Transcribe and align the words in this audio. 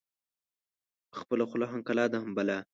خپله 1.19 1.43
خوله 1.49 1.65
هم 1.71 1.79
کلا 1.87 2.05
ده 2.11 2.17
هم 2.23 2.31
بلا. 2.37 2.57